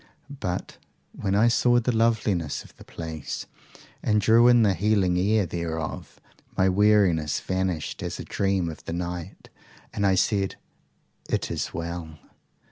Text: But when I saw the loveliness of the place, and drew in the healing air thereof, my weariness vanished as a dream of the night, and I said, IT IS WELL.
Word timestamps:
But 0.39 0.79
when 1.11 1.35
I 1.35 1.47
saw 1.47 1.79
the 1.79 1.95
loveliness 1.95 2.63
of 2.63 2.75
the 2.75 2.83
place, 2.83 3.45
and 4.01 4.19
drew 4.19 4.47
in 4.47 4.63
the 4.63 4.73
healing 4.73 5.15
air 5.19 5.45
thereof, 5.45 6.19
my 6.57 6.67
weariness 6.69 7.39
vanished 7.39 8.01
as 8.01 8.19
a 8.19 8.25
dream 8.25 8.67
of 8.67 8.83
the 8.85 8.93
night, 8.93 9.49
and 9.93 10.03
I 10.03 10.15
said, 10.15 10.55
IT 11.29 11.51
IS 11.51 11.71
WELL. 11.75 12.17